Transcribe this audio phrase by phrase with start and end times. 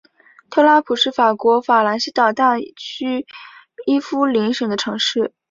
[0.49, 3.27] 特拉普是法国法兰西岛大区
[3.85, 5.31] 伊夫林省的城市。